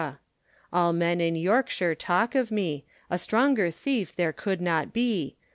All 0.73 0.93
men 0.93 1.21
in 1.21 1.35
Yorke 1.35 1.69
shire 1.69 1.93
talke 1.93 2.33
of 2.33 2.49
me; 2.49 2.85
A 3.11 3.19
stronger 3.19 3.67
theefe 3.69 4.15
there 4.15 4.33
could 4.33 4.59
not 4.59 4.91
be. 4.93 5.35